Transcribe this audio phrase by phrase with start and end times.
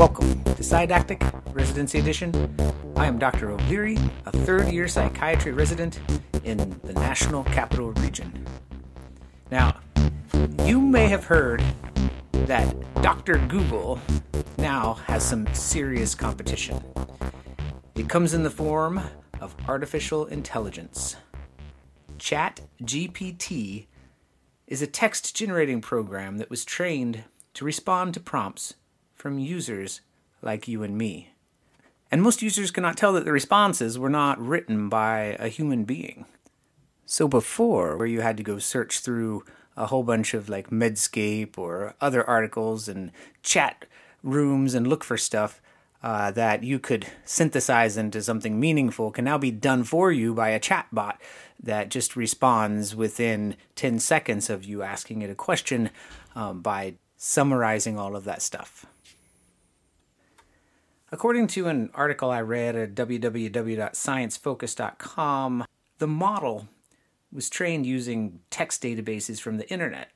[0.00, 1.22] Welcome to Psydactic
[1.52, 2.56] Residency Edition.
[2.96, 3.50] I am Dr.
[3.50, 6.00] O'Leary, a third year psychiatry resident
[6.42, 8.46] in the National Capital Region.
[9.50, 9.78] Now,
[10.64, 11.62] you may have heard
[12.32, 13.46] that Dr.
[13.48, 14.00] Google
[14.56, 16.82] now has some serious competition.
[17.94, 19.02] It comes in the form
[19.38, 21.16] of artificial intelligence.
[22.16, 23.84] ChatGPT
[24.66, 28.76] is a text generating program that was trained to respond to prompts
[29.20, 30.00] from users
[30.42, 31.30] like you and me.
[32.10, 36.24] And most users cannot tell that the responses were not written by a human being.
[37.06, 39.44] So before, where you had to go search through
[39.76, 43.84] a whole bunch of like Medscape or other articles and chat
[44.22, 45.60] rooms and look for stuff
[46.02, 50.48] uh, that you could synthesize into something meaningful can now be done for you by
[50.48, 51.16] a chatbot
[51.62, 55.90] that just responds within 10 seconds of you asking it a question
[56.34, 58.86] um, by summarizing all of that stuff.
[61.12, 65.64] According to an article I read at www.sciencefocus.com,
[65.98, 66.68] the model
[67.32, 70.12] was trained using text databases from the internet.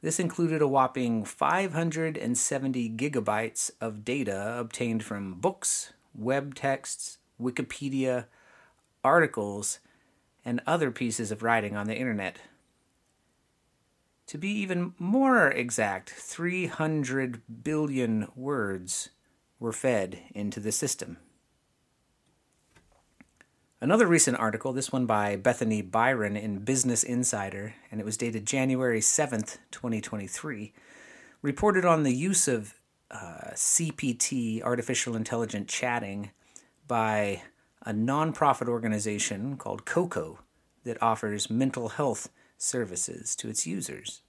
[0.00, 8.24] This included a whopping 570 gigabytes of data obtained from books, web texts, Wikipedia,
[9.04, 9.78] articles,
[10.42, 12.38] and other pieces of writing on the internet.
[14.28, 19.10] To be even more exact, 300 billion words
[19.60, 21.18] were fed into the system.
[23.80, 28.44] Another recent article, this one by Bethany Biron in Business Insider, and it was dated
[28.44, 30.72] January 7th, 2023,
[31.42, 32.74] reported on the use of
[33.10, 36.32] uh, CPT, artificial intelligent chatting,
[36.88, 37.42] by
[37.82, 40.40] a nonprofit organization called Koko
[40.84, 44.22] that offers mental health services to its users.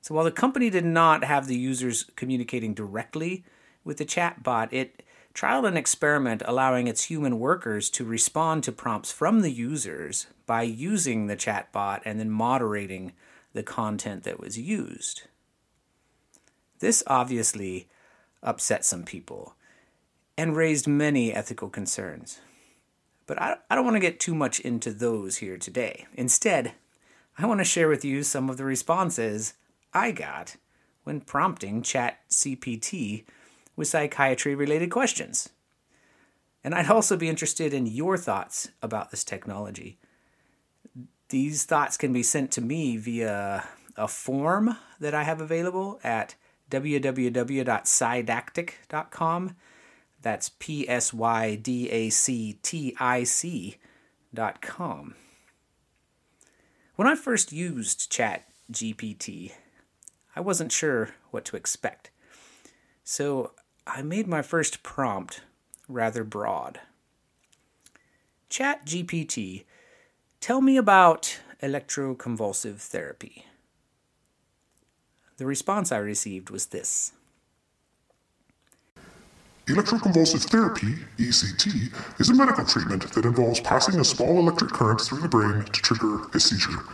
[0.00, 3.44] So while the company did not have the users communicating directly
[3.86, 5.02] with the chatbot, it
[5.32, 10.62] trialed an experiment allowing its human workers to respond to prompts from the users by
[10.62, 13.12] using the chatbot and then moderating
[13.52, 15.22] the content that was used.
[16.80, 17.88] This obviously
[18.42, 19.54] upset some people
[20.36, 22.40] and raised many ethical concerns.
[23.26, 26.06] But I, don't want to get too much into those here today.
[26.14, 26.72] Instead,
[27.38, 29.54] I want to share with you some of the responses
[29.92, 30.56] I got
[31.04, 33.24] when prompting ChatGPT
[33.76, 35.48] with psychiatry related questions.
[36.64, 40.00] And I'd also be interested in your thoughts about this technology.
[41.28, 43.64] These thoughts can be sent to me via
[43.96, 46.34] a form that I have available at
[46.70, 49.56] www.psydactic.com.
[50.22, 53.76] That's P S Y D A C T I C
[54.34, 55.14] dot com.
[56.96, 59.52] When I first used Chat GPT,
[60.34, 62.10] I wasn't sure what to expect.
[63.04, 63.52] So
[63.86, 65.42] I made my first prompt
[65.88, 66.80] rather broad.
[68.48, 69.64] Chat GPT,
[70.40, 73.44] tell me about electroconvulsive therapy.
[75.36, 77.12] The response I received was this
[79.66, 85.20] Electroconvulsive therapy, ECT, is a medical treatment that involves passing a small electric current through
[85.20, 86.84] the brain to trigger a seizure.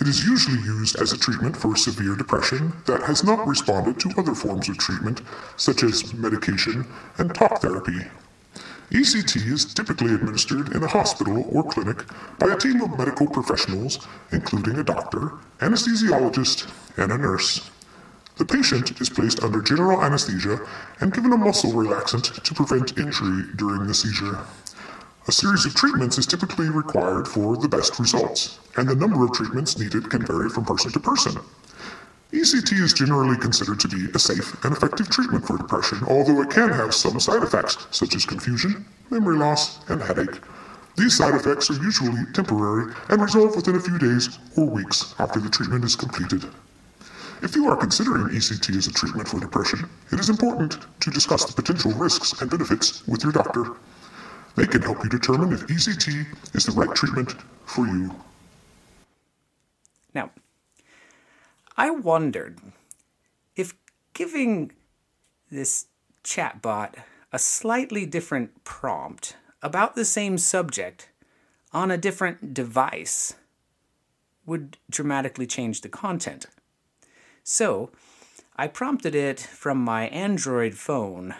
[0.00, 4.12] It is usually used as a treatment for severe depression that has not responded to
[4.18, 5.20] other forms of treatment,
[5.56, 6.86] such as medication
[7.18, 8.06] and talk therapy.
[8.90, 12.04] ECT is typically administered in a hospital or clinic
[12.38, 17.70] by a team of medical professionals, including a doctor, anesthesiologist, and a nurse.
[18.36, 20.60] The patient is placed under general anesthesia
[21.00, 24.38] and given a muscle relaxant to prevent injury during the seizure.
[25.28, 29.32] A series of treatments is typically required for the best results, and the number of
[29.32, 31.40] treatments needed can vary from person to person.
[32.32, 36.50] ECT is generally considered to be a safe and effective treatment for depression, although it
[36.50, 40.40] can have some side effects, such as confusion, memory loss, and headache.
[40.96, 45.38] These side effects are usually temporary and resolve within a few days or weeks after
[45.38, 46.46] the treatment is completed.
[47.42, 51.44] If you are considering ECT as a treatment for depression, it is important to discuss
[51.44, 53.76] the potential risks and benefits with your doctor.
[54.54, 57.34] They can help you determine if ECT is the right treatment
[57.64, 58.14] for you.
[60.14, 60.30] Now,
[61.76, 62.60] I wondered
[63.56, 63.74] if
[64.12, 64.72] giving
[65.50, 65.86] this
[66.22, 66.94] chatbot
[67.32, 71.08] a slightly different prompt about the same subject
[71.72, 73.34] on a different device
[74.44, 76.46] would dramatically change the content.
[77.42, 77.90] So,
[78.56, 81.34] I prompted it from my Android phone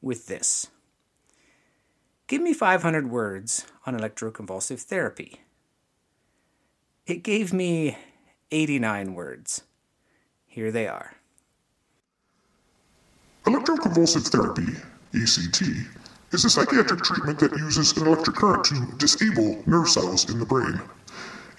[0.00, 0.68] with this
[2.28, 5.42] Give me 500 words on electroconvulsive therapy.
[7.06, 7.96] It gave me
[8.50, 9.62] 89 words.
[10.44, 11.14] Here they are.
[13.44, 14.72] Electroconvulsive therapy,
[15.12, 15.86] ECT,
[16.32, 20.46] is a psychiatric treatment that uses an electric current to disable nerve cells in the
[20.46, 20.80] brain.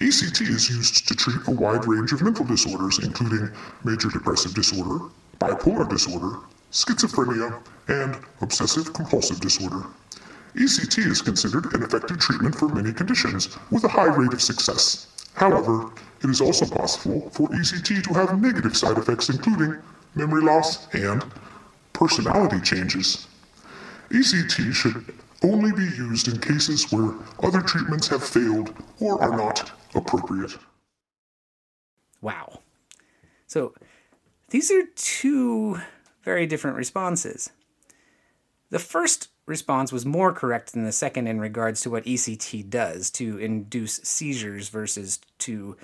[0.00, 3.50] ECT is used to treat a wide range of mental disorders, including
[3.84, 5.06] major depressive disorder,
[5.40, 6.36] bipolar disorder,
[6.70, 9.86] schizophrenia, and obsessive compulsive disorder.
[10.58, 15.06] ECT is considered an effective treatment for many conditions with a high rate of success.
[15.34, 19.80] However, it is also possible for ECT to have negative side effects, including
[20.16, 21.24] memory loss and
[21.92, 23.28] personality changes.
[24.10, 25.14] ECT should
[25.44, 27.14] only be used in cases where
[27.44, 30.56] other treatments have failed or are not appropriate.
[32.20, 32.60] Wow.
[33.46, 33.74] So
[34.50, 35.80] these are two
[36.24, 37.50] very different responses.
[38.70, 43.10] The first response was more correct than the second in regards to what ECT does
[43.12, 45.76] to induce seizures versus to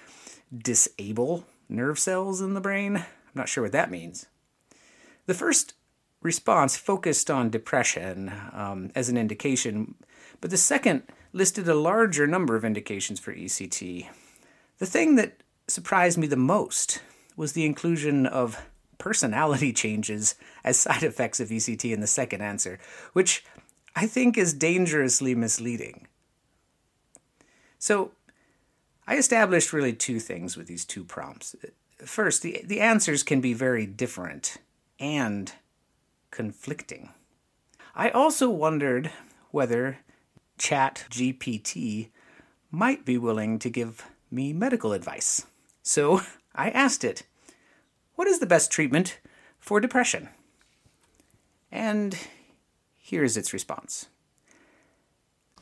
[0.57, 2.97] disable nerve cells in the brain.
[2.99, 4.27] I'm not sure what that means.
[5.27, 5.75] The first
[6.23, 9.95] response focused on depression um, as an indication,
[10.41, 11.03] but the second
[11.33, 14.09] listed a larger number of indications for ECT.
[14.79, 17.03] The thing that surprised me the most
[17.37, 18.65] was the inclusion of
[19.05, 20.35] personality changes
[20.65, 22.79] as side effects of ECT in the second answer,
[23.13, 23.45] which
[23.95, 26.07] I think is dangerously misleading.
[27.79, 28.13] So,
[29.07, 31.55] I established really two things with these two prompts.
[31.99, 34.57] First, the, the answers can be very different
[34.99, 35.53] and
[36.31, 37.11] conflicting.
[37.95, 39.11] I also wondered
[39.51, 39.99] whether
[40.57, 42.09] Chat GPT
[42.71, 45.45] might be willing to give me medical advice.
[45.83, 46.23] So
[46.55, 47.25] I asked it,
[48.17, 49.19] What is the best treatment
[49.59, 50.29] for depression?
[51.73, 52.17] And
[52.97, 54.07] here's its response.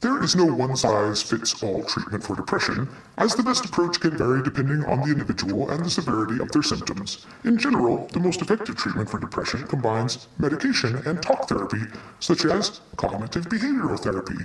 [0.00, 2.88] There is no one size fits all treatment for depression,
[3.18, 6.64] as the best approach can vary depending on the individual and the severity of their
[6.64, 7.24] symptoms.
[7.44, 11.82] In general, the most effective treatment for depression combines medication and talk therapy,
[12.18, 14.44] such as cognitive behavioral therapy.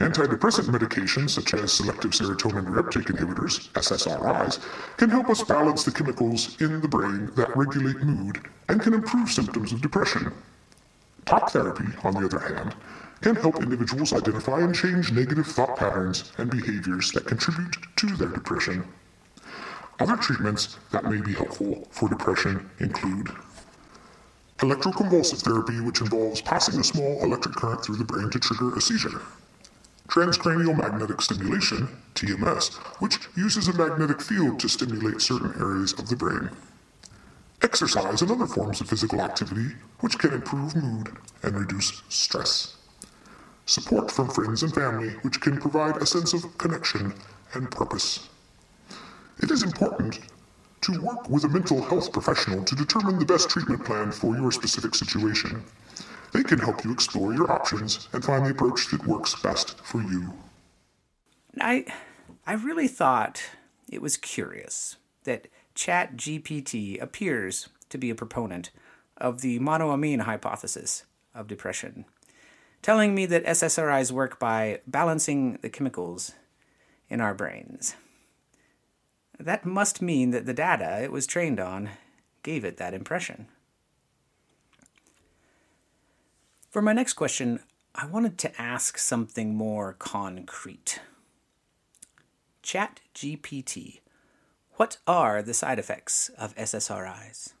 [0.00, 4.58] Antidepressant medications, such as selective serotonin reuptake inhibitors, SSRIs,
[4.96, 9.30] can help us balance the chemicals in the brain that regulate mood and can improve
[9.30, 10.32] symptoms of depression.
[11.26, 12.74] Talk therapy, on the other hand,
[13.20, 18.28] can help individuals identify and change negative thought patterns and behaviors that contribute to their
[18.28, 18.82] depression.
[19.98, 23.28] Other treatments that may be helpful for depression include
[24.60, 28.80] electroconvulsive therapy, which involves passing a small electric current through the brain to trigger a
[28.80, 29.20] seizure.
[30.10, 36.16] Transcranial magnetic stimulation, TMS, which uses a magnetic field to stimulate certain areas of the
[36.16, 36.50] brain.
[37.62, 42.76] Exercise and other forms of physical activity, which can improve mood and reduce stress
[43.70, 47.14] support from friends and family, which can provide a sense of connection
[47.54, 48.28] and purpose.
[49.38, 50.18] It is important
[50.80, 54.50] to work with a mental health professional to determine the best treatment plan for your
[54.50, 55.62] specific situation.
[56.32, 60.02] They can help you explore your options and find the approach that works best for
[60.02, 60.32] you.
[61.60, 61.86] I,
[62.46, 63.42] I really thought
[63.88, 68.70] it was curious that ChatGPT appears to be a proponent
[69.16, 71.04] of the monoamine hypothesis
[71.34, 72.04] of depression
[72.82, 76.32] telling me that SSRIs work by balancing the chemicals
[77.08, 77.94] in our brains.
[79.38, 81.90] That must mean that the data it was trained on
[82.42, 83.48] gave it that impression.
[86.70, 87.58] For my next question,
[87.96, 91.00] I wanted to ask something more concrete.
[92.62, 93.98] Chat GPT,
[94.76, 97.54] what are the side effects of SSRIs?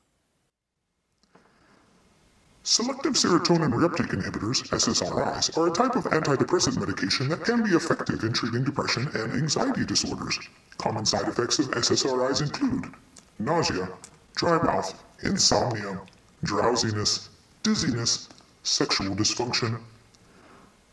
[2.62, 8.22] Selective serotonin reuptake inhibitors, SSRIs, are a type of antidepressant medication that can be effective
[8.22, 10.38] in treating depression and anxiety disorders.
[10.78, 12.94] Common side effects of SSRIs include
[13.40, 13.88] nausea,
[14.36, 16.00] dry mouth, insomnia,
[16.44, 17.30] drowsiness,
[17.64, 18.28] dizziness,
[18.62, 19.80] sexual dysfunction.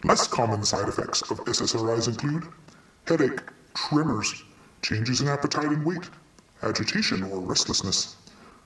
[0.03, 2.47] Less common side effects of SSRIs include
[3.05, 3.41] headache,
[3.74, 4.43] tremors,
[4.81, 6.09] changes in appetite and weight,
[6.63, 8.15] agitation or restlessness,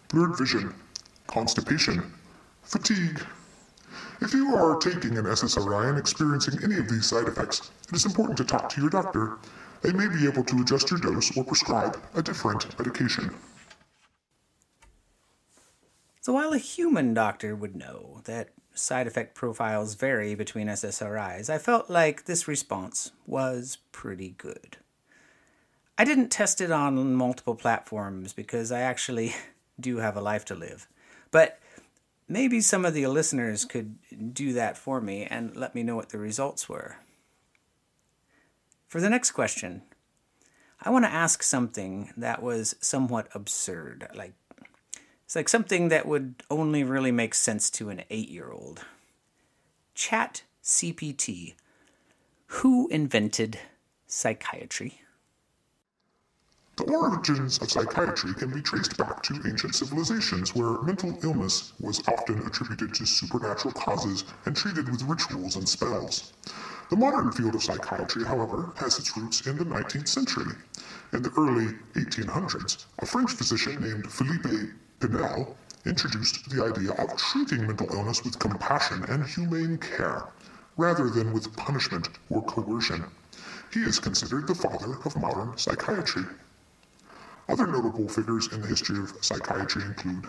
[0.10, 0.74] blurred vision,
[1.28, 2.12] constipation,
[2.64, 3.22] Fatigue.
[4.22, 8.06] If you are taking an SSRI and experiencing any of these side effects, it is
[8.06, 9.38] important to talk to your doctor.
[9.82, 13.34] They may be able to adjust your dose or prescribe a different medication.
[16.22, 21.58] So, while a human doctor would know that side effect profiles vary between SSRIs, I
[21.58, 24.78] felt like this response was pretty good.
[25.98, 29.34] I didn't test it on multiple platforms because I actually
[29.80, 30.88] do have a life to live.
[31.32, 31.60] But
[32.28, 33.96] maybe some of the listeners could
[34.32, 36.98] do that for me and let me know what the results were.
[38.88, 39.82] For the next question,
[40.80, 44.08] I want to ask something that was somewhat absurd.
[44.14, 44.34] Like,
[45.32, 48.84] It's like something that would only really make sense to an eight year old.
[49.96, 51.54] Chat CPT.
[52.48, 53.58] Who invented
[54.08, 55.00] psychiatry?
[56.76, 62.06] The origins of psychiatry can be traced back to ancient civilizations where mental illness was
[62.10, 66.34] often attributed to supernatural causes and treated with rituals and spells.
[66.90, 70.52] The modern field of psychiatry, however, has its roots in the 19th century.
[71.14, 77.66] In the early 1800s, a French physician named Philippe Pinel introduced the idea of treating
[77.66, 80.26] mental illness with compassion and humane care,
[80.78, 83.06] rather than with punishment or coercion.
[83.74, 86.26] He is considered the father of modern psychiatry.
[87.50, 90.28] Other notable figures in the history of psychiatry include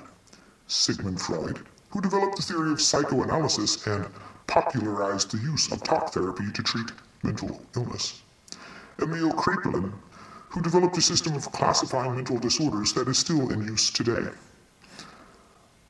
[0.69, 4.07] Sigmund Freud, who developed the theory of psychoanalysis and
[4.47, 8.23] popularized the use of talk therapy to treat mental illness.
[8.99, 9.93] Emil Kraepelin,
[10.49, 14.31] who developed a system of classifying mental disorders that is still in use today.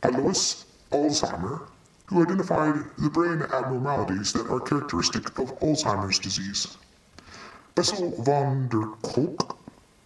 [0.05, 1.69] Alois Alzheimer,
[2.07, 6.77] who identified the brain abnormalities that are characteristic of Alzheimer's disease.
[7.75, 9.57] Bessel van der Kolk,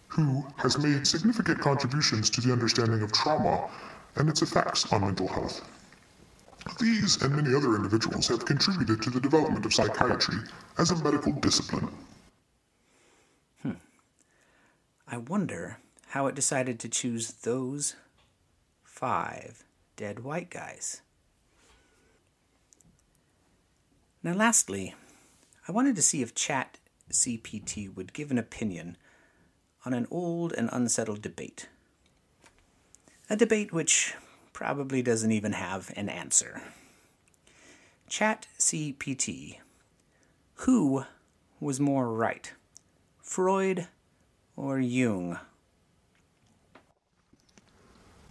[0.07, 3.69] who has made significant contributions to the understanding of trauma
[4.15, 5.61] and its effects on mental health.
[6.79, 10.37] These and many other individuals have contributed to the development of psychiatry
[10.77, 11.89] as a medical discipline.
[13.63, 13.71] Hmm.
[15.07, 17.95] I wonder how it decided to choose those
[18.83, 19.63] five
[19.97, 21.01] dead white guys.
[24.23, 24.95] Now, lastly,
[25.67, 26.77] I wanted to see if Chat
[27.11, 28.95] CPT would give an opinion
[29.85, 31.67] on an old and unsettled debate.
[33.29, 34.13] A debate which
[34.53, 36.61] probably doesn't even have an answer.
[38.07, 39.57] Chat CPT.
[40.61, 41.05] Who
[41.59, 42.53] was more right,
[43.21, 43.87] Freud
[44.55, 45.39] or Jung?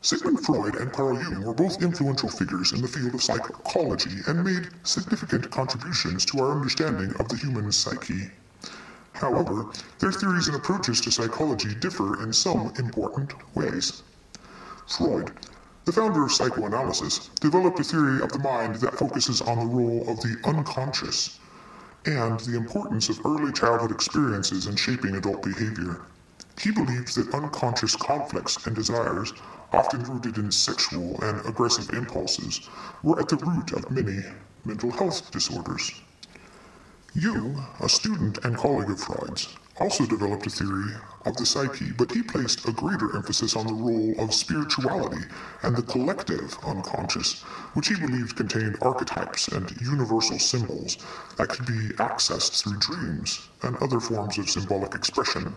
[0.07, 4.45] Sigmund Freud and Carl Jung were both influential figures in the field of psychology and
[4.45, 8.31] made significant contributions to our understanding of the human psyche.
[9.15, 9.67] However,
[9.99, 14.05] their theories and approaches to psychology differ in some important ways.
[14.87, 15.33] Freud,
[15.87, 20.09] the founder of psychoanalysis, developed a theory of the mind that focuses on the role
[20.09, 21.41] of the unconscious
[22.05, 26.03] and the importance of early childhood experiences in shaping adult behavior.
[26.61, 29.33] He believed that unconscious conflicts and desires
[29.73, 32.69] often rooted in sexual and aggressive impulses,
[33.03, 34.23] were at the root of many
[34.65, 35.93] mental health disorders.
[37.15, 40.95] Jung, a student and colleague of Freud's, also developed a theory
[41.25, 45.23] of the psyche, but he placed a greater emphasis on the role of spirituality
[45.63, 47.43] and the collective unconscious,
[47.75, 50.99] which he believed contained archetypes and universal symbols
[51.37, 55.55] that could be accessed through dreams and other forms of symbolic expression.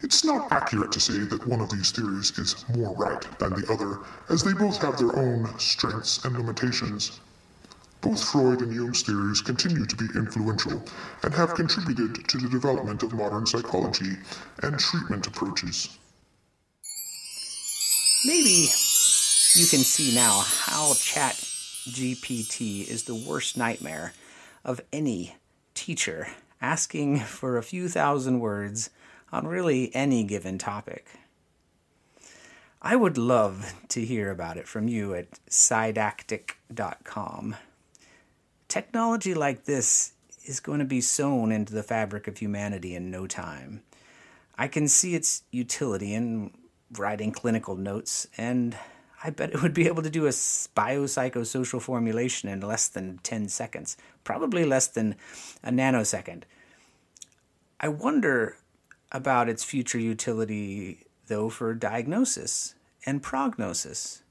[0.00, 3.72] It's not accurate to say that one of these theories is more right than the
[3.72, 7.20] other, as they both have their own strengths and limitations.
[8.02, 10.84] Both Freud and Jung's theories continue to be influential
[11.22, 14.16] and have contributed to the development of modern psychology
[14.62, 15.98] and treatment approaches.
[18.26, 18.68] Maybe
[19.54, 21.34] you can see now how Chat
[21.88, 24.12] GPT is the worst nightmare
[24.64, 25.36] of any
[25.74, 26.28] teacher
[26.60, 28.90] asking for a few thousand words
[29.32, 31.06] on really any given topic.
[32.80, 37.56] I would love to hear about it from you at psydactic.com.
[38.68, 40.12] Technology like this
[40.44, 43.82] is going to be sewn into the fabric of humanity in no time.
[44.56, 46.52] I can see its utility in
[46.96, 48.76] writing clinical notes, and
[49.22, 53.48] I bet it would be able to do a biopsychosocial formulation in less than 10
[53.48, 55.16] seconds, probably less than
[55.62, 56.44] a nanosecond.
[57.80, 58.56] I wonder
[59.12, 64.22] about its future utility, though, for diagnosis and prognosis.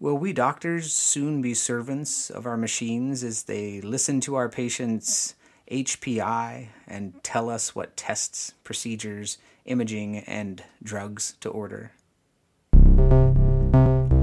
[0.00, 5.36] Will we doctors soon be servants of our machines as they listen to our patients'
[5.70, 11.92] HPI and tell us what tests, procedures, imaging, and drugs to order?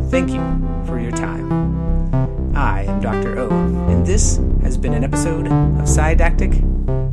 [0.09, 0.41] Thank you
[0.85, 2.55] for your time.
[2.55, 3.39] I am Dr.
[3.39, 3.49] O,
[3.87, 6.51] and this has been an episode of Psydactic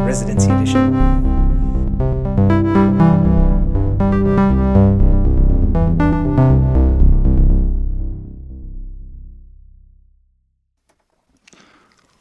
[0.01, 1.36] Residency Edition.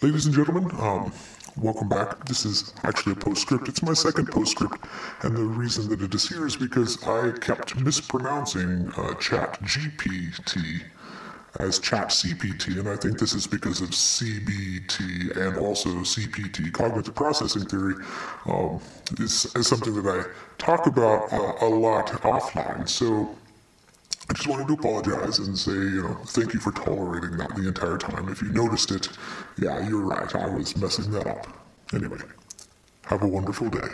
[0.01, 1.11] Ladies and gentlemen, um,
[1.57, 2.25] welcome back.
[2.25, 3.67] This is actually a postscript.
[3.67, 4.85] It's my second postscript,
[5.23, 10.83] and the reason that it is here is because I kept mispronouncing uh, Chat GPT
[11.59, 17.15] as Chat CPT, and I think this is because of CBT and also CPT, cognitive
[17.15, 17.95] processing theory.
[18.45, 18.79] Um,
[19.17, 20.23] this is something that I
[20.57, 22.87] talk about uh, a lot offline.
[22.89, 23.35] So
[24.29, 27.67] I just wanted to apologize and say, you know, thank you for tolerating that the
[27.67, 28.27] entire time.
[28.29, 29.09] If you noticed it,
[29.57, 30.33] yeah, you're right.
[30.35, 31.47] I was messing that up.
[31.93, 32.17] Anyway,
[33.05, 33.87] have a wonderful day.